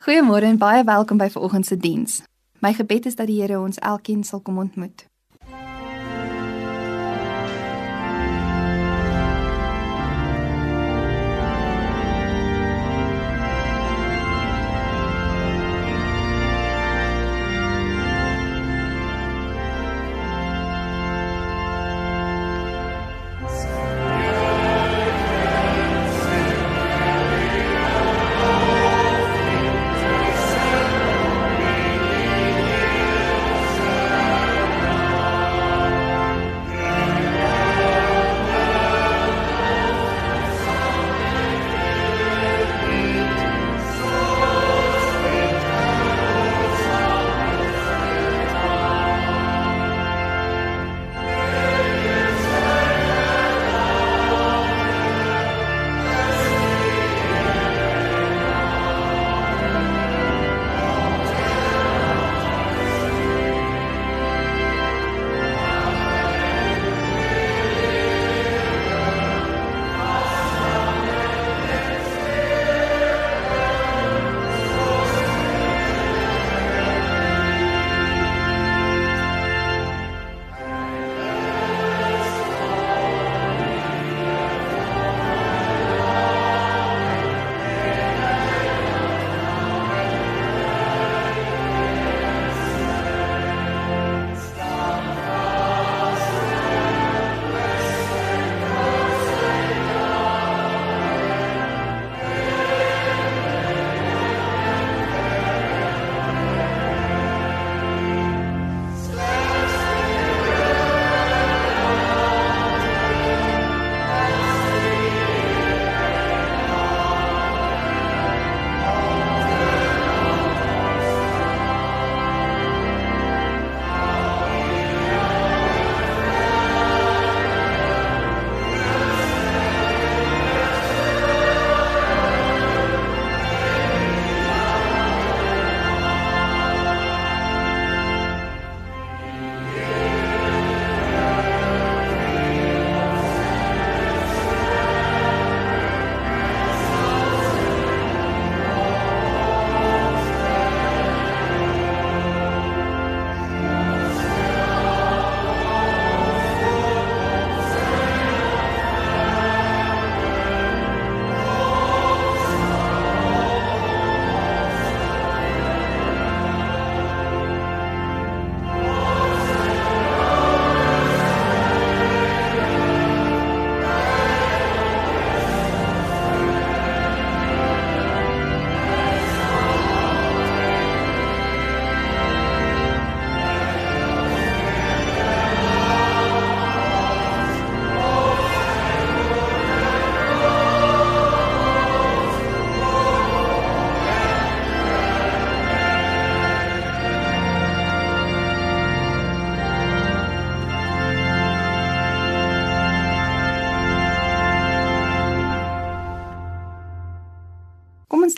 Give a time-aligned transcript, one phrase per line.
[0.00, 2.22] Goeiemôre en baie welkom by vanoggend se diens.
[2.64, 5.09] My gebed is dat die Here ons elkeen sal kom ontmoet.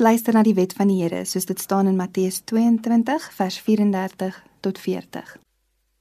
[0.03, 4.39] Luister na die wet van die Here soos dit staan in Matteus 22 vers 34
[4.65, 5.37] tot 40.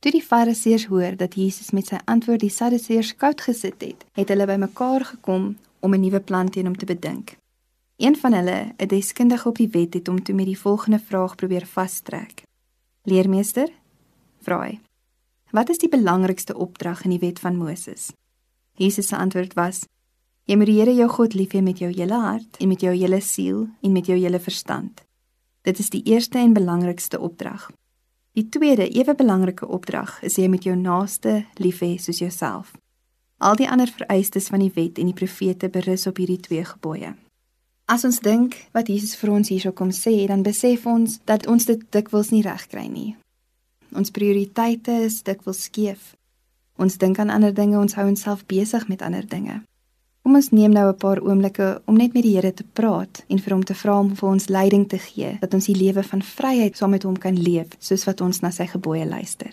[0.02, 4.34] Toe die Fariseërs hoor dat Jesus met sy antwoord die Sadduseërs koud gesit het, het
[4.34, 5.52] hulle bymekaar gekom
[5.86, 7.36] om 'n nuwe plan teen hom te bedink.
[7.98, 11.36] Een van hulle, 'n deskundige op die wet, het hom toe met die volgende vraag
[11.36, 12.42] probeer vastrek.
[13.04, 13.70] Leermeester,
[14.42, 14.80] vra hy:
[15.52, 18.12] "Wat is die belangrikste opdrag in die wet van Moses?"
[18.76, 19.86] Jesus se antwoord was:
[20.50, 22.94] Jy moet die Here jou God lief hê met jou hele hart en met jou
[22.96, 25.04] hele siel en met jou hele verstand.
[25.62, 27.70] Dit is die eerste en belangrikste opdrag.
[28.34, 32.72] Die tweede, ewe belangrike opdrag is jy moet jou naaste lief hê soos jouself.
[33.38, 37.14] Al die ander vereistes van die wet en die profete berus op hierdie twee gebooie.
[37.92, 41.66] As ons dink wat Jesus vir ons hierso kom sê, dan besef ons dat ons
[41.68, 43.16] dit dikwels nie regkry nie.
[43.92, 46.14] Ons prioriteite is dikwels skeef.
[46.80, 49.60] Ons dink aan ander dinge, ons hou onsself besig met ander dinge.
[50.22, 53.40] Kom ons neem nou 'n paar oomblikke om net met die Here te praat en
[53.40, 56.22] vir hom te vra om vir ons leiding te gee dat ons die lewe van
[56.22, 59.50] vryheid saam met hom kan leef soos wat ons na sy gebooie luister.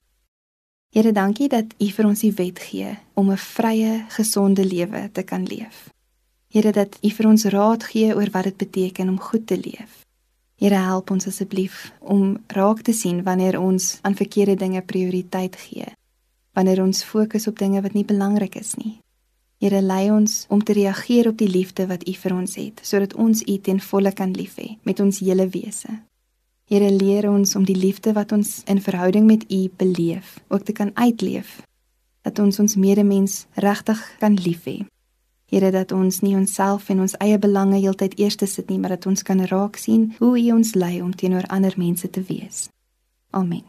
[0.92, 5.22] Here, dankie dat U vir ons die wet gee om 'n vrye, gesonde lewe te
[5.22, 5.88] kan leef.
[6.48, 10.04] Here, dat U vir ons raad gee oor wat dit beteken om goed te leef.
[10.54, 15.86] Here, help ons asseblief om raak te sien wanneer ons aan verkeerde dinge prioriteit gee.
[16.52, 18.98] Wanneer ons fokus op dinge wat nie belangrik is nie
[19.58, 23.14] Here lei ons om te reageer op die liefde wat U vir ons het, sodat
[23.18, 25.90] ons U ten volle kan lief hê met ons hele wese.
[26.70, 30.72] Here leer ons om die liefde wat ons in verhouding met U beleef, ook te
[30.72, 31.56] kan uitleef,
[32.22, 34.76] dat ons ons medemens regtig kan lief hê.
[35.50, 39.08] Here dat ons nie onsself en ons eie belange heeltyd eerste sit nie, maar dat
[39.10, 42.68] ons kan raak sien hoe U ons lei om teenoor ander mense te wees.
[43.34, 43.64] Amen.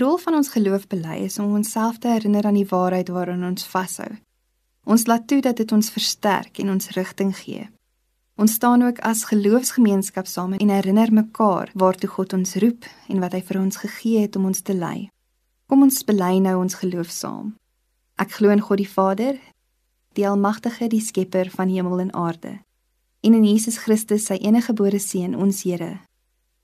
[0.00, 3.66] Rol van ons geloof bely is om onsself te herinner aan die waarheid waaraan ons
[3.66, 4.08] vashou.
[4.84, 7.68] Ons laat toe dat dit ons versterk en ons rigting gee.
[8.40, 13.36] Ons staan ook as geloofsgemeenskap saam en herinner mekaar waartoe God ons roep en wat
[13.36, 15.10] hy vir ons gegee het om ons te lei.
[15.68, 17.54] Kom ons bely nou ons geloof saam.
[18.16, 19.36] Ek glo in God die Vader,
[20.16, 22.58] die almagtige, die skepper van hemel en aarde,
[23.20, 26.00] en in Jesus Christus, sy enige gebore seun, ons Here,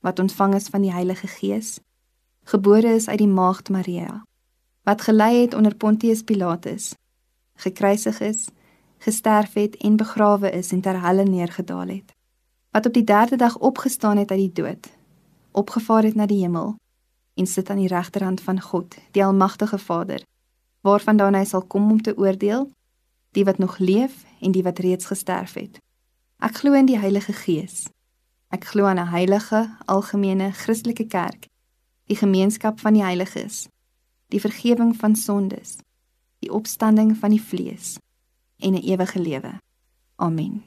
[0.01, 1.77] wat ontvang is van die Heilige Gees
[2.47, 4.23] gebore is uit die maagd Maria,
[4.87, 6.93] wat gelei het onder Pontius Pilatus,
[7.59, 8.45] gekruisig is,
[9.03, 12.13] gesterf het en begrawe is en ter helle neergedaal het,
[12.71, 14.87] wat op die 3de dag opgestaan het uit die dood,
[15.51, 16.77] opgevaar het na die hemel
[17.35, 20.23] en sit aan die regterhand van God, die almagtige Vader,
[20.87, 22.71] waarvandaan hy sal kom om te oordeel
[23.35, 25.83] die wat nog leef en die wat reeds gesterf het.
[26.39, 27.89] Ek glo in die Heilige Gees.
[28.55, 31.51] Ek glo aan 'n heilige, algemene Christelike kerk
[32.07, 33.67] die gemeenskap van die heiliges,
[34.31, 35.77] die vergifnis van sondes,
[36.39, 37.97] die opstanding van die vlees
[38.59, 39.59] en 'n ewige lewe.
[40.17, 40.65] Amen.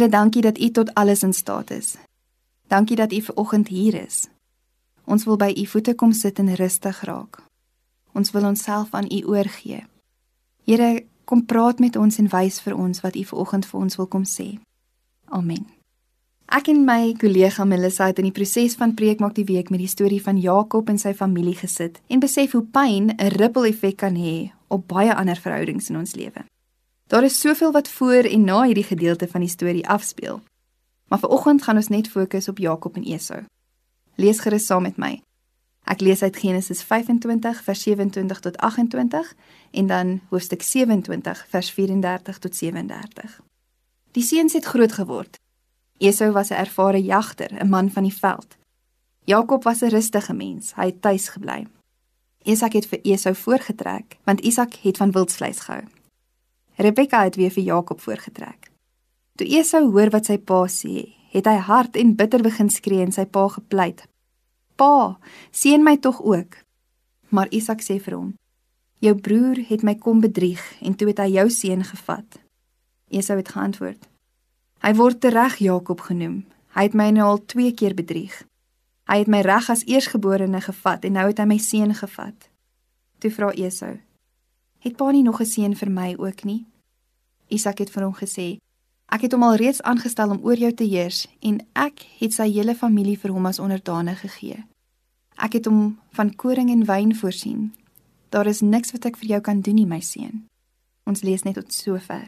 [0.00, 1.96] Here, dankie dat U tot alles in staat is.
[2.66, 4.28] Dankie dat U ver oggend hier is.
[5.04, 7.42] Ons wil by U voete kom sit en rustig raak.
[8.12, 9.84] Ons wil onsself aan U oorgee.
[10.64, 13.96] Here, kom praat met ons en wys vir ons wat U ver oggend vir ons
[14.00, 14.46] wil kom sê.
[15.28, 15.66] Amen.
[16.48, 19.84] Ek en my kollega Melissa het in die proses van preek maak die week met
[19.84, 24.00] die storie van Jakob en sy familie gesit en besef hoe pyn 'n ripple effek
[24.00, 26.48] kan hê op baie ander verhoudings in ons lewe.
[27.10, 30.40] Daar is soveel wat voor en na hierdie gedeelte van die storie afspeel.
[31.08, 33.40] Maar vanoggend gaan ons net fokus op Jakob en Esau.
[34.14, 35.18] Lees gerus saam met my.
[35.90, 39.34] Ek lees uit Genesis 25 vers 27 tot 28
[39.70, 43.40] en dan hoofstuk 27 vers 34 tot 37.
[44.10, 45.38] Die seuns het groot geword
[45.98, 48.56] Esau was 'n ervare jagter, 'n man van die veld.
[49.24, 51.66] Jakob was 'n rustige mens, hy het tuis gebly.
[52.42, 55.84] Isak het vir Esau voorgetrek, want Isak het van wildsvleis gehou.
[56.76, 58.70] Rebekka het weer vir Jakob voorgetrek.
[59.36, 63.12] Toe Esau hoor wat sy pa sê, het hy hard en bitter begin skree en
[63.12, 64.06] sy pa gepleit.
[64.76, 65.18] "Pa,
[65.50, 66.56] seën my tog ook."
[67.28, 68.34] Maar Isak sê vir hom:
[68.98, 72.40] "Jou broer het my kom bedrieg en toe het hy jou seun gevat."
[73.08, 74.08] Esau het geantwoord:
[74.80, 76.44] Hy word tereg Jakob genoem.
[76.74, 78.44] Hy het my nou al 2 keer bedrieg.
[79.04, 82.48] Hy het my reg as eersgeborene gevat en nou het hy my seun gevat.
[83.18, 83.98] Toe vra Esau:
[84.80, 86.66] "Het pa nie nog 'n seun vir my ook nie?"
[87.48, 88.58] Isak het vir hom gesê:
[89.08, 92.50] "Ek het hom al reeds aangestel om oor jou te heers en ek het sy
[92.50, 94.64] hele familie vir hom as onderdane gegee.
[95.36, 97.74] Ek het hom van koring en wyn voorsien.
[98.28, 100.46] Daar is niks wat ek vir jou kan doen nie, my seun."
[101.06, 102.24] Ons lees net tot sover.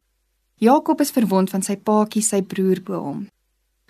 [0.63, 3.27] Jakob is verwond van sy paatjie sy broer bo hom.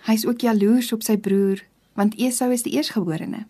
[0.07, 1.61] Hy's ook jaloers op sy broer
[1.93, 3.45] want Esau is die eersgeborene.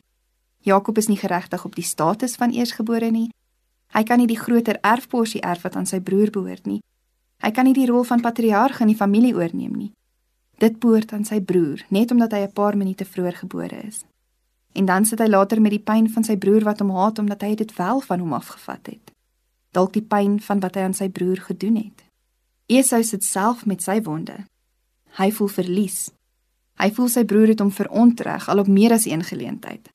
[0.64, 3.30] Jakob is nie geregtig op die status van eersgebore nie.
[3.94, 6.82] Hy kan nie die groter erfporsie erf wat aan sy broer behoort nie.
[7.44, 9.92] Hy kan nie die rol van patriarg in die familie oorneem nie.
[10.58, 14.06] Dit behoort aan sy broer, net omdat hy 'n paar minute vroeër gebore is.
[14.74, 17.42] En dan sit hy later met die pyn van sy broer wat hom haat omdat
[17.42, 19.12] hy dit wel van hom afgevat het.
[19.72, 22.04] Dalk die pyn van wat hy aan sy broer gedoen het.
[22.66, 24.46] Esau sit self met sy wonde.
[25.18, 26.12] Hy voel verlies.
[26.80, 29.90] Hy voel sy broer het hom verontreg al op meer as een geleentheid.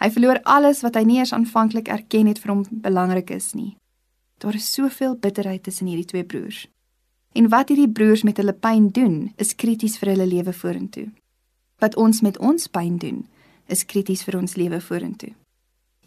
[0.00, 3.76] Hy verloor alles wat hy nie eens aanvanklik erken het vir hom belangrik is nie.
[4.40, 6.66] Daar is soveel bitterheid tussen hierdie twee broers.
[7.36, 11.10] En wat hierdie broers met hulle pyn doen, is krities vir hulle lewe vorentoe.
[11.78, 13.26] Wat ons met ons pyn doen,
[13.68, 15.34] is krities vir ons lewe vorentoe.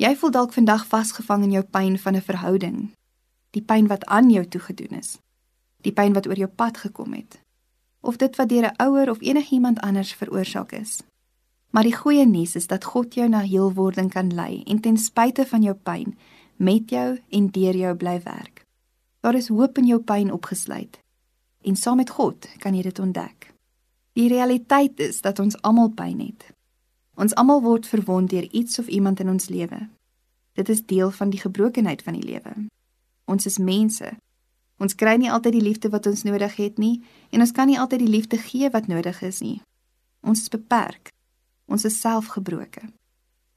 [0.01, 2.91] Jy voel dalk vandag vasgevang in jou pyn van 'n verhouding,
[3.51, 5.17] die pyn wat aan jou toegedoen is
[5.83, 7.39] die pyn wat oor jou pad gekom het
[8.03, 11.03] of dit wat deur 'n ouer of enigiemand anders veroorsaak is.
[11.73, 15.45] Maar die goeie nuus is dat God jou na heelwording kan lei en ten spyte
[15.49, 16.13] van jou pyn
[16.61, 18.61] met jou en deur jou bly werk.
[19.25, 20.99] Daar is hoop in jou pyn opgesluit
[21.63, 23.49] en saam met God kan jy dit ontdek.
[24.13, 26.51] Die realiteit is dat ons almal pyn het.
[27.17, 29.87] Ons almal word verwond deur iets of iemand in ons lewe.
[30.53, 32.53] Dit is deel van die gebrokenheid van die lewe.
[33.25, 34.13] Ons is mense
[34.83, 36.97] Ons kry nie altyd die liefde wat ons nodig het nie
[37.31, 39.61] en ons kan nie altyd die liefde gee wat nodig is nie.
[40.23, 41.11] Ons is beperk.
[41.65, 42.81] Ons is selfgebroke.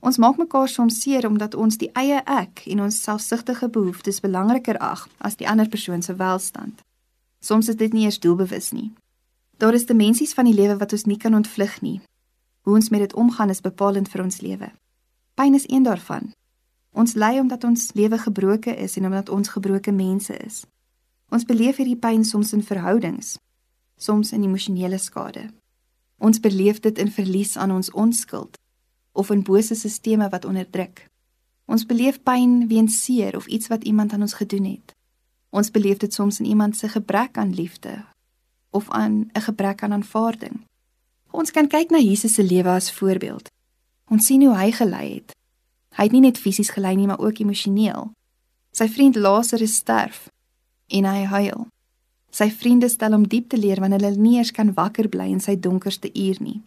[0.01, 4.79] Ons maak mekaar soms seer omdat ons die eie ek en ons selfsugtige behoeftes belangriker
[4.79, 6.83] ag as die ander persoon se welstand.
[7.41, 8.93] Soms is dit nie eers doelbewus nie.
[9.59, 12.01] Daar is dimensies van die lewe wat ons nie kan ontvlug nie.
[12.63, 14.71] Hoe ons met dit omgaan is bepalend vir ons lewe.
[15.35, 16.33] Pyn is een daarvan.
[16.93, 20.65] Ons ly omdat ons lewe gebroke is en omdat ons gebroke mense is.
[21.33, 23.37] Ons beleef hierdie pyn soms in verhoudings,
[23.99, 25.49] soms in emosionele skade.
[26.19, 28.59] Ons beleef dit in verlies aan ons onskuld
[29.13, 31.07] of in bose sisteme wat onderdruk.
[31.65, 34.95] Ons beleef pyn weens seer of iets wat iemand aan ons gedoen het.
[35.51, 38.05] Ons beleef dit soms in iemand se gebrek aan liefde
[38.71, 40.65] of aan 'n gebrek aan aanvaarding.
[41.31, 43.51] Ons kan kyk na Jesus se lewe as voorbeeld.
[44.09, 45.37] Ons sien hoe hy gelei het.
[45.97, 48.11] Hy het nie net fisies gelei nie, maar ook emosioneel.
[48.71, 50.29] Sy vriend Lazarus sterf
[50.87, 51.67] en hy huil.
[52.37, 55.41] Sy vriende stel hom diep te leer wanneer hulle nie eens kan wakker bly in
[55.41, 56.59] sy donkerste uur nie.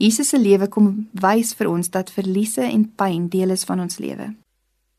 [0.00, 0.86] Jesus se lewe kom
[1.20, 4.30] wys vir ons dat verliese en pyn deel is van ons lewe.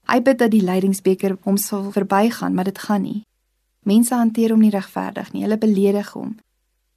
[0.05, 3.23] Hy bid dat die lydingsbeker hom sal verbygaan, maar dit gaan nie.
[3.81, 6.35] Mense hanteer hom nie regverdig nie, hulle beledig hom.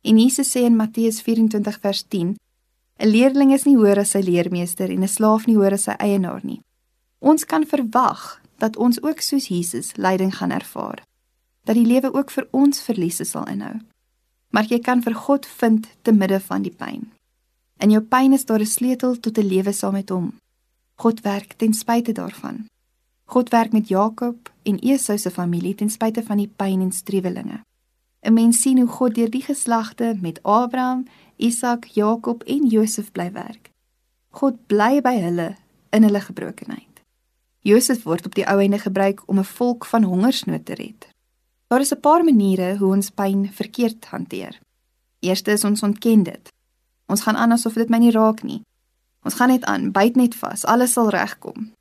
[0.05, 4.21] En Jesus sê in Matteus 24 vers 10: 'n Leerling is nie hoër as sy
[4.21, 6.61] leermeester en 'n slaaf nie hoër as sy eienaar nie.
[7.21, 11.08] Ons kan verwag dat ons ook soos Jesus lyding gaan ervaar
[11.69, 13.75] dat die lewe ook vir ons verliese sal inhou.
[14.57, 17.11] Maar jy kan vir God vind te midde van die pyn.
[17.85, 20.33] In jou pyn is daar 'n sleutel tot 'n lewe saam met hom.
[20.95, 22.67] God werk ten spyte daarvan.
[23.25, 27.61] God werk met Jakob en Esau se familie ten spyte van die pyn en strewelinge.
[28.23, 31.05] 'n Mens sien hoe God deur die geslagte met Abraham,
[31.37, 33.71] Isak, Jakob en Josef bly werk.
[34.31, 35.57] God bly by hulle
[35.91, 37.03] in hulle gebrokenheid.
[37.61, 41.08] Josef word op die ou einde gebruik om 'n volk van hongersnood te red.
[41.69, 44.59] Daar is 'n paar maniere hoe ons pyn verkeerd hanteer.
[45.21, 46.53] Eerste is ons ontken dit.
[47.07, 48.63] Ons gaan aan asof dit my nie raak nie.
[49.23, 51.73] Ons gaan net aan, byt net vas, alles sal regkom.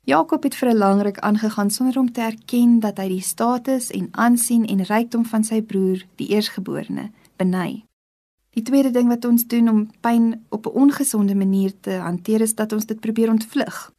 [0.00, 3.90] Jakob het vir 'n lang ruk aangegaan sonder om te erken dat hy die status
[3.90, 7.84] en aansien en rykdom van sy broer, die eersgeborene, beny.
[8.50, 12.54] Die tweede ding wat ons doen om pyn op 'n ongesonde manier te hanteer is
[12.54, 13.92] dat ons dit probeer ontvlug.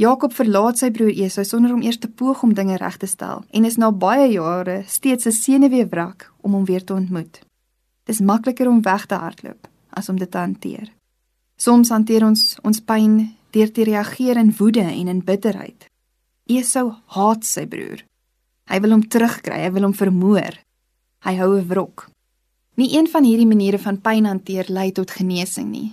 [0.00, 3.42] Jakob verlaat sy broer Esau sonder om eers te poog om dinge reg te stel
[3.52, 7.40] en is na baie jare steeds 'n senuweewrak om hom weer te ontmoet.
[8.04, 10.92] Dis makliker om weg te hardloop as om dit te hanteer.
[11.56, 15.86] Soms hanteer ons ons pyn deur te reageer in woede en in bitterheid.
[16.46, 18.04] Esau haat sy broer.
[18.70, 20.58] Hy wil hom terugkry, hy wil hom vermoor.
[21.20, 22.08] Hy hou 'n wrok.
[22.76, 25.92] Nie een van hierdie maniere van pyn hanteer lei tot genesing nie.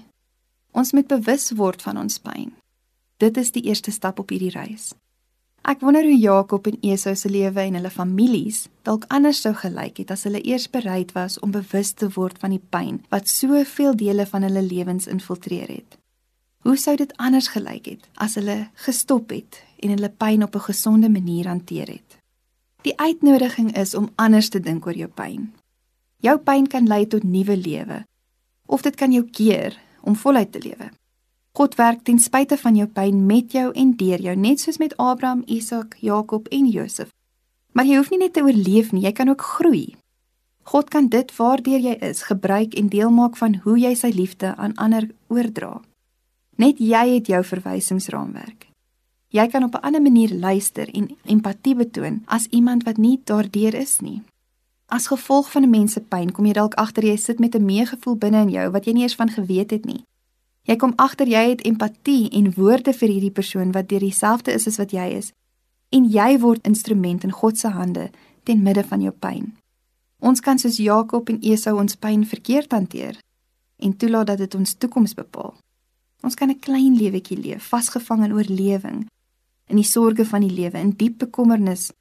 [0.72, 2.54] Ons moet bewus word van ons pyn.
[3.20, 4.94] Dit is die eerste stap op hierdie reis.
[5.68, 10.00] Ek wonder hoe Jakob en Esau se lewe en hulle families dalk anders sou gelyk
[10.00, 13.98] het as hulle eers bereid was om bewus te word van die pyn wat soveel
[14.00, 15.98] dele van hulle lewens infiltreer het.
[16.64, 20.68] Hoe sou dit anders gelyk het as hulle gestop het en hulle pyn op 'n
[20.72, 22.18] gesonde manier hanteer het?
[22.88, 25.52] Die uitnodiging is om anders te dink oor jou pyn.
[26.20, 28.06] Jou pyn kan lei tot nuwe lewe
[28.66, 30.90] of dit kan jou keer om voluit te lewe.
[31.60, 34.94] God werk ten spyte van jou pyn met jou en deur jou, net soos met
[34.96, 37.10] Abraham, Isak, Jakob en Josef.
[37.76, 39.98] Maar jy hoef nie net te oorleef nie, jy kan ook groei.
[40.72, 44.54] God kan dit waardeur jy is gebruik en deel maak van hoe jy sy liefde
[44.56, 45.82] aan ander oordra.
[46.56, 48.70] Net jy het jou verwysingsraamwerk.
[49.36, 53.76] Jy kan op 'n ander manier luister en empatie betoon as iemand wat nie daardeur
[53.76, 54.22] is nie.
[54.88, 57.66] As gevolg van 'n mens se pyn kom jy dalk agter jy sit met 'n
[57.66, 60.04] meegevoel binne in jou wat jy nie eers van geweet het nie.
[60.70, 64.68] Jy kom agter jy het empatie en woorde vir hierdie persoon wat deur dieselfde is
[64.70, 65.32] as wat jy is
[65.90, 68.12] en jy word instrument in God se hande
[68.46, 69.48] ten midde van jou pyn.
[70.22, 73.18] Ons kan soos Jakob en Esau ons pyn verkeerd hanteer
[73.82, 75.56] en toelaat dat dit ons toekoms bepaal.
[76.22, 79.08] Ons kan 'n klein lewetjie leef, vasgevang in oorlewing,
[79.68, 81.92] in die sorges van die lewe, in diep bekommernis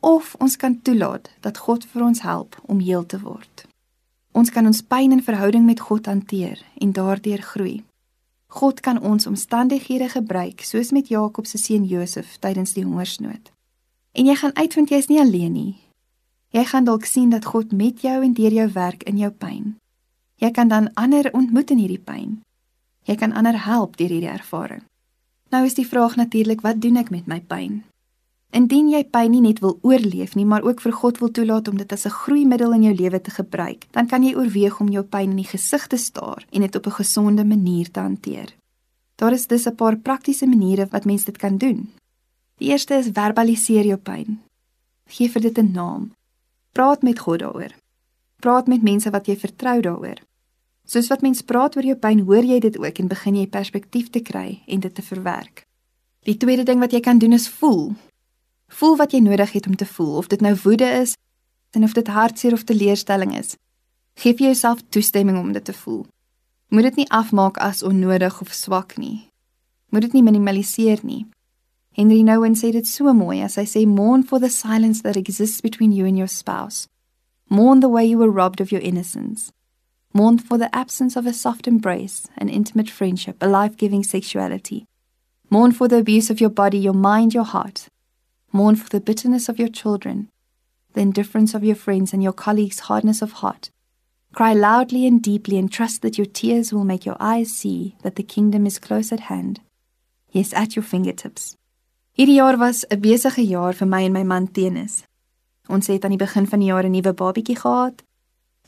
[0.00, 3.66] of ons kan toelaat dat God vir ons help om heel te word.
[4.32, 7.82] Ons kan ons pyn in verhouding met God hanteer en daardeur groei.
[8.54, 13.50] God kan ons omstandighede gebruik soos met Jakob se seun Josef tydens die hongersnood.
[14.14, 15.72] En jy gaan uitvind jy's nie alleen nie.
[16.54, 19.74] Jy gaan dalk sien dat God met jou en deur jou werk in jou pyn.
[20.38, 22.36] Jy kan dan ander ontmoet in hierdie pyn.
[23.10, 24.84] Jy kan ander help deur hierdie ervaring.
[25.50, 27.82] Nou is die vraag natuurlik, wat doen ek met my pyn?
[28.54, 31.76] Indien jy pyn nie net wil oorleef nie, maar ook vir God wil toelaat om
[31.76, 35.02] dit as 'n groeimiddel in jou lewe te gebruik, dan kan jy oorweeg om jou
[35.02, 38.54] pyn in die gesig te staar en dit op 'n gesonde manier te hanteer.
[39.16, 41.90] Daar is dus 'n paar praktiese maniere wat mens dit kan doen.
[42.58, 44.40] Die eerste is verbaliseer jou pyn.
[45.06, 46.12] Gee vir dit 'n naam.
[46.72, 47.74] Praat met God daaroor.
[48.36, 50.18] Praat met mense wat jy vertrou daaroor.
[50.84, 54.10] Soos wat mens praat oor jou pyn, hoor jy dit ook en begin jy perspektief
[54.10, 55.66] te kry en dit te verwerk.
[56.22, 57.92] Die tweede ding wat jy kan doen is voel.
[58.74, 61.14] Voel wat jy nodig het om te voel, of dit nou woede is
[61.70, 63.54] en of dit hartseer of teleurstelling is.
[64.18, 66.06] Geef jouself toestemming om dit te voel.
[66.68, 69.28] Moet dit nie afmaak as onnodig of swak nie.
[69.88, 71.26] Moet dit nie minimaliseer nie.
[71.94, 75.62] Henry Nouwen sê dit so mooi as hy sê mourn for the silence that exists
[75.62, 76.88] between you and your spouse.
[77.46, 79.52] Mourn the way you were robbed of your innocence.
[80.12, 84.84] Mourn for the absence of a soft embrace, an intimate friendship, a life-giving sexuality.
[85.50, 87.86] Mourn for the abuse of your body, your mind, your heart,
[88.54, 90.28] Mourn for the bitterness of your children,
[90.92, 93.70] the indifference of your friends, and your colleagues' hardness of heart.
[94.32, 98.14] Cry loudly and deeply and trust that your tears will make your eyes see that
[98.14, 99.60] the kingdom is close at hand.
[100.30, 101.56] Yes, at your fingertips.
[102.16, 105.02] Hierdie jaar was 'n besige jaar vir my en my man Tenis.
[105.68, 108.02] Ons het aan die begin van die jaar 'n nuwe babietjie gehad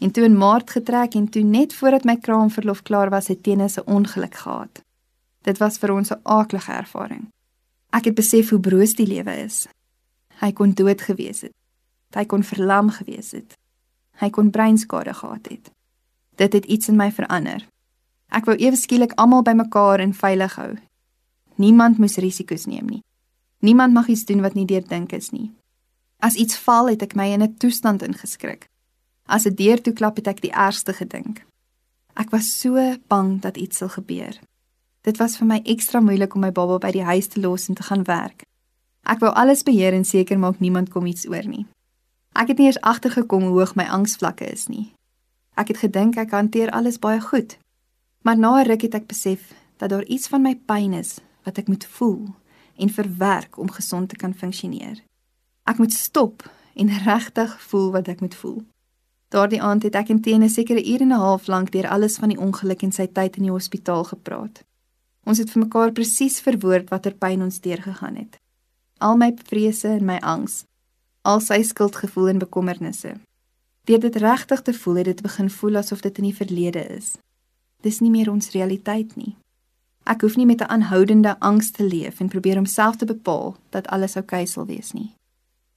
[0.01, 3.79] en toe in Maart getrek en toe net voordat my kraamverlof klaar was, het Tenis
[3.79, 4.83] 'n ongeluk gehad.
[5.43, 7.29] Dit was vir ons 'n aaklige ervaring.
[7.91, 9.67] Ek het besef hoe broos die lewe is.
[10.41, 11.55] Hy kon dood gewees het.
[12.15, 13.57] Hy kon verlam gewees het.
[14.21, 15.71] Hy kon breinskade gehad het.
[16.37, 17.67] Dit het iets in my verander.
[18.29, 20.73] Ek wou ewe skielik almal bymekaar en veilig hou.
[21.57, 23.03] Niemand moes risiko's neem nie.
[23.65, 25.51] Niemand mag iets doen wat nie deurdink is nie.
[26.21, 28.69] As iets val, het ek my in 'n toestand ingeskrik.
[29.27, 31.45] As 'n deur toe klap, het ek die ergste gedink.
[32.15, 34.39] Ek was so bang dat iets sal gebeur.
[35.03, 37.75] Dit was vir my ekstra moeilik om my baba by die huis te los en
[37.75, 38.43] te gaan werk.
[39.07, 41.67] Ek wou alles beheer en seker maak niemand kom iets oor nie.
[42.35, 44.93] Ek het nie eens agtergekom hoe hoog my angsvlakke is nie.
[45.55, 47.57] Ek het gedink ek hanteer alles baie goed.
[48.23, 51.59] Maar na 'n ruk het ek besef dat daar iets van my pyn is wat
[51.59, 52.35] ek moet voel
[52.77, 55.03] en verwerk om gesond te kan funksioneer.
[55.65, 58.63] Ek moet stop en regtig voel wat ek moet voel.
[59.29, 62.29] Daardie aand het ek inteen 'n sekere uur en 'n half lank deur alles van
[62.29, 64.65] die ongeluk en sy tyd in die hospitaal gepraat.
[65.25, 68.37] Ons het vir mekaar presies verwoord watter pyn ons deurgegaan het.
[68.99, 70.65] Al my vrese en my angs,
[71.23, 73.11] al sy skuldgevoel en bekommernisse.
[73.85, 77.17] Deur dit regtig te voel, het dit begin voel asof dit in die verlede is.
[77.85, 79.37] Dis nie meer ons realiteit nie.
[80.09, 83.57] Ek hoef nie met 'n aanhoudende angs te leef en probeer om self te bepaal
[83.71, 85.13] dat alles oukei okay sal wees nie.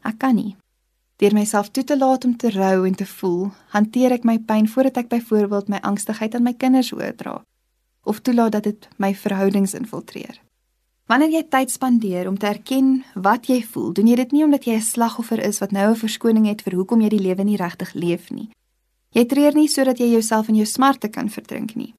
[0.03, 0.55] Ek kan nie.
[1.15, 4.67] Deur myself toe te laat om te rou en te voel, hanteer ek my pyn
[4.67, 7.41] voordat ek byvoorbeeld my angstigheid aan my kinders oordra
[8.03, 10.39] of toelaat dat dit my verhoudings infiltreer.
[11.09, 14.65] Wanneer jy tyd spandeer om te erken wat jy voel, doen jy dit nie omdat
[14.65, 17.57] jy 'n slagoffer is wat nou 'n verskoning het vir hoekom jy die lewe nie
[17.57, 18.49] regtig leef nie.
[19.09, 21.93] Jy treur nie sodat jy jouself in jou smarte kan verdrink nie.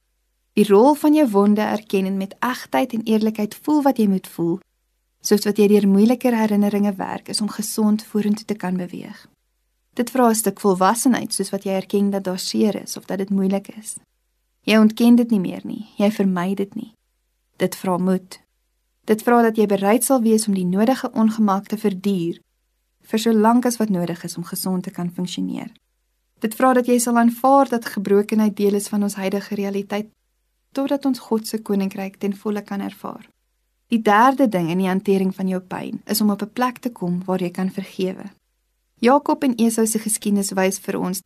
[0.54, 4.26] Die rol van jou wonde erken en met egtheid en eerlikheid voel wat jy moet
[4.26, 4.60] voel,
[5.20, 9.26] soos wat jy deur moeiliker herinneringe werk is om gesond vorentoe te kan beweeg.
[9.94, 13.18] Dit vra 'n stuk volwassenheid soos wat jy erken dat daar seer is of dat
[13.18, 13.96] dit moeilik is.
[14.62, 16.92] Jy ontken dit nie meer nie, jy vermy dit nie.
[17.56, 18.40] Dit vra moed.
[19.04, 22.40] Dit vra dat jy bereid sal wees om die nodige ongemak te verduur
[23.10, 25.70] vir so lank as wat nodig is om gesond te kan funksioneer.
[26.40, 30.10] Dit vra dat jy sal aanvaar dat gebrokenheid deel is van ons huidige realiteit
[30.72, 33.26] totdat ons God se koninkryk ten volle kan ervaar.
[33.90, 36.90] Die derde ding in die hantering van jou pyn is om op 'n plek te
[36.90, 38.30] kom waar jy kan vergewe.
[39.00, 41.22] Jakob en Esau se geskiedenis wys vir ons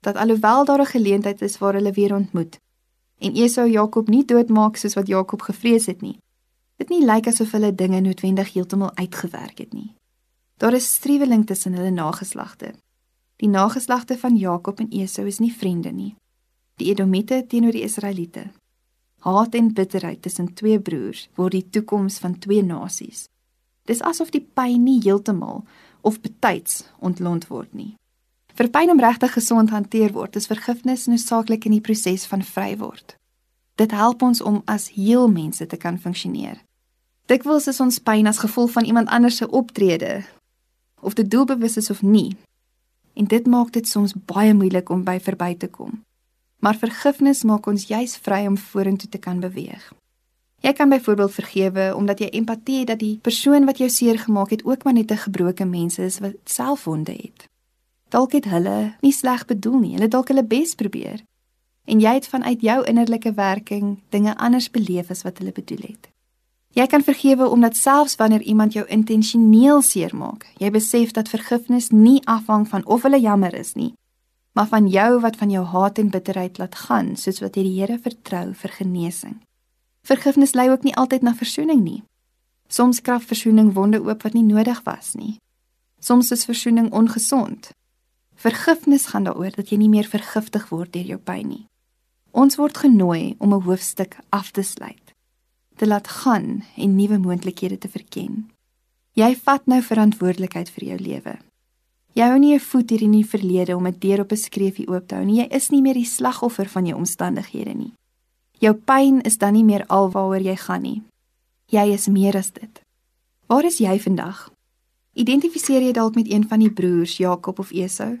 [0.00, 2.58] dat alhoewel daar 'n geleentheid is waar hulle weer ontmoet
[3.18, 6.18] en Esau Jakob nie doodmaak soos wat Jakob gevrees het nie,
[6.82, 9.92] dit nie lyk asof hulle dinge noodwendig heeltemal uitgewerk het nie.
[10.58, 12.72] Daar is striweling tussen hulle nageslagte.
[13.42, 16.14] Die nageslagte van Jakob en Esau is nie vriende nie.
[16.78, 18.50] Die Edomite teenoor die Israeliete
[19.22, 23.28] haat en bitterheid tussen twee broers word die toekoms van twee nasies.
[23.86, 25.62] Dis asof die pyn nie heeltemal
[26.02, 27.92] of betyds ontlont word nie.
[28.58, 32.74] Vir pyn om regtig gesond hanteer word, is vergifnis noodsaaklik in die proses van vry
[32.82, 33.14] word.
[33.80, 36.58] Dit help ons om as heel mense te kan funksioneer.
[37.26, 40.24] Dikwels is ons pyn as gevolg van iemand anders se optrede
[41.00, 42.36] of dit doelbewus is of nie.
[43.14, 46.02] En dit maak dit soms baie moeilik om by verby te kom
[46.62, 49.82] maar vergifnis maak ons juis vry om vorentoe te kan beweeg.
[50.62, 54.54] Jy kan byvoorbeeld vergewe omdat jy empatie het dat die persoon wat jou seer gemaak
[54.54, 57.48] het ook maar net 'n gebroke mens is wat selfwonde het.
[58.08, 61.22] Dalk het hulle nie sleg bedoel nie, hulle dalk hulle bes probeer.
[61.84, 66.11] En jy het vanuit jou innerlike werking dinge anders beleef as wat hulle bedoel het.
[66.72, 72.22] Jy kan vergewe omdat selfs wanneer iemand jou intentioneel seermaak, jy besef dat vergifnis nie
[72.24, 73.92] afhang van of hulle jammer is nie,
[74.56, 77.74] maar van jou wat van jou haat en bitterheid laat gaan, soos wat jy die
[77.80, 79.36] Here vertrou vir genesing.
[80.02, 82.02] Vergifnis lei ook nie altyd na verzoening nie.
[82.68, 85.36] Soms krag verzoening wonde oop wat nie nodig was nie.
[86.00, 87.70] Soms is verzoening ongesond.
[88.34, 91.64] Vergifnis gaan daaroor dat jy nie meer vergiftig word deur jou pyn nie.
[92.32, 95.01] Ons word genooi om 'n hoofstuk af te sluit,
[95.76, 98.50] te laat gaan en nuwe moontlikhede te verken.
[99.12, 101.38] Jy vat nou verantwoordelikheid vir jou lewe.
[102.12, 104.88] Jy hou nie 'n voet hier in die verlede om 'n deur op 'n skreefie
[104.88, 105.40] oop te hou nie.
[105.40, 107.92] Jy is nie meer die slagoffer van jou omstandighede nie.
[108.58, 111.02] Jou pyn is dan nie meer alwaaroor jy gaan nie.
[111.66, 112.80] Jy is meer as dit.
[113.46, 114.50] Waar is jy vandag?
[115.14, 118.18] Identifiseer jy dalk met een van die broers, Jakob of Esau?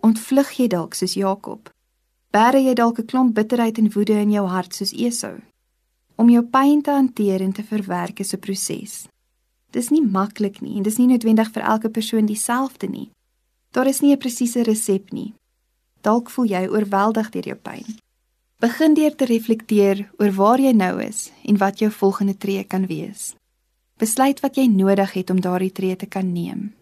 [0.00, 1.70] Ontvlug jy dalk soos Jakob?
[2.32, 5.40] Bære jy dalk 'n klomp bitterheid en woede in jou hart soos Esau?
[6.16, 9.08] Om jou pyn te hanteer en te verwerk is 'n proses.
[9.70, 13.10] Dis nie maklik nie en dis nie noodwendig vir elke persoon dieselfde nie.
[13.70, 15.34] Daar is nie 'n presiese resep nie.
[16.00, 17.84] Dalk voel jy oorweldig deur jou pyn.
[18.60, 22.86] Begin deur te reflekteer oor waar jy nou is en wat jou volgende tree kan
[22.86, 23.34] wees.
[23.98, 26.74] Besluit wat jy nodig het om daardie tree te kan neem.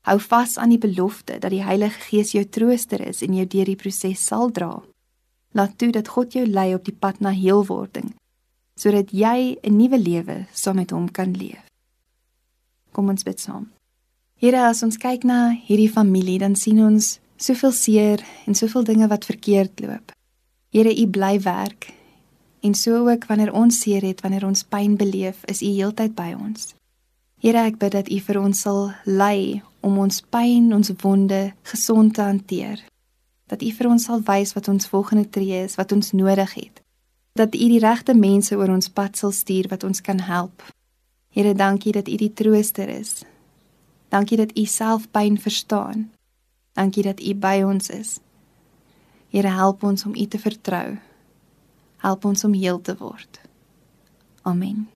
[0.00, 3.64] Hou vas aan die belofte dat die Heilige Gees jou trooster is en jou deur
[3.64, 4.82] die proses sal dra.
[5.52, 8.17] Laat toe dat God jou lei op die pad na heelwording
[8.78, 11.64] sodat jy 'n nuwe lewe saam met hom kan leef.
[12.92, 13.66] Kom ons bid saam.
[14.38, 19.08] Here, as ons kyk na hierdie familie, dan sien ons soveel seer en soveel dinge
[19.08, 20.12] wat verkeerd loop.
[20.70, 21.92] Here, U bly werk.
[22.62, 26.34] En so ook wanneer ons seer het, wanneer ons pyn beleef, is U heeltyd by
[26.38, 26.74] ons.
[27.42, 32.14] Here, ek bid dat U vir ons sal lei om ons pyn, ons wonde gesond
[32.14, 32.82] te hanteer.
[33.46, 36.82] Dat U vir ons sal wys wat ons volgende tree is, wat ons nodig het.
[37.38, 40.64] Dat U die regte mense oor ons pad sal stuur wat ons kan help
[41.38, 43.22] Here, dankie dat U die trooster is.
[44.08, 46.10] Dankie dat U self pyn verstaan.
[46.72, 48.18] Dankie dat U by ons is.
[49.30, 50.98] Here, help ons om U te vertrou.
[51.96, 53.40] Help ons om heel te word.
[54.42, 54.88] Amen.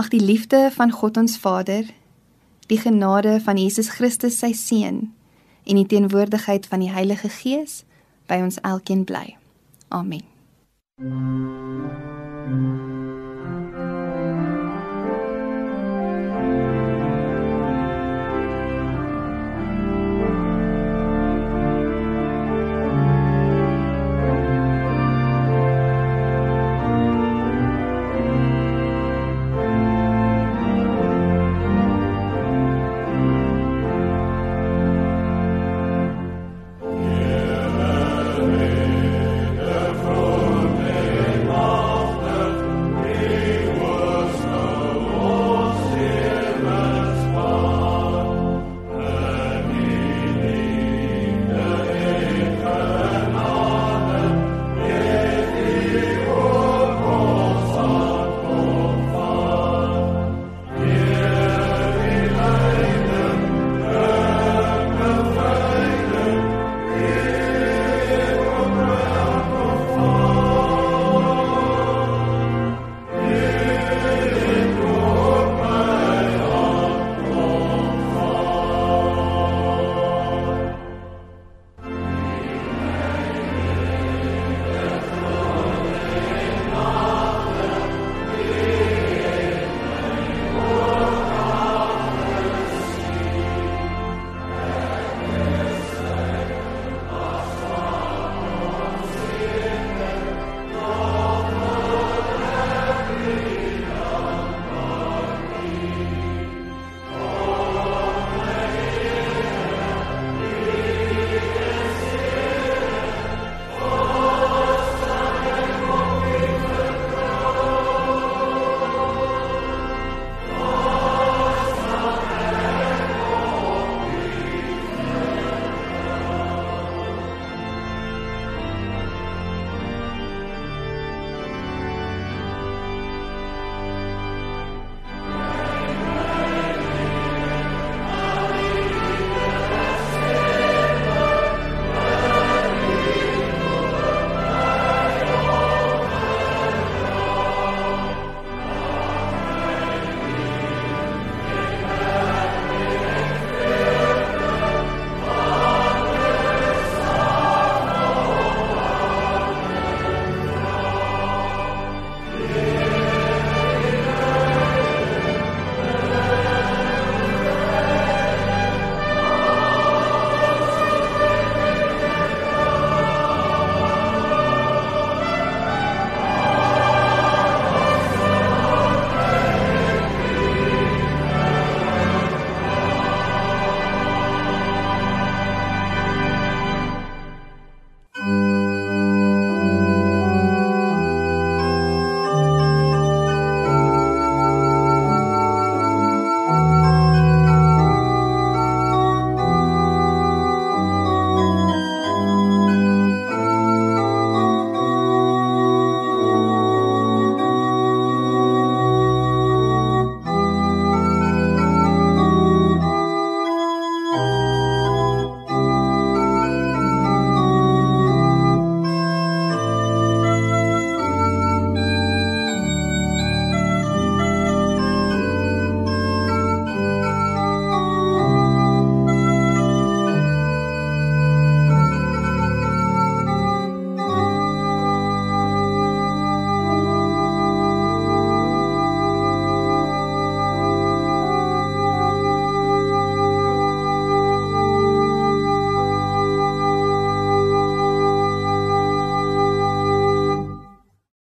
[0.00, 1.84] Mag die liefde van God ons Vader,
[2.66, 5.02] die genade van Jesus Christus sy seun
[5.68, 7.82] en die teenwoordigheid van die Heilige Gees
[8.24, 9.36] by ons elkeen bly.
[9.92, 10.24] Amen.